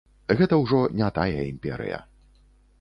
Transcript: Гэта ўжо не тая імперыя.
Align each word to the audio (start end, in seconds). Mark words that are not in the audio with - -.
Гэта 0.39 0.57
ўжо 0.61 0.79
не 1.03 1.11
тая 1.19 1.41
імперыя. 1.51 2.03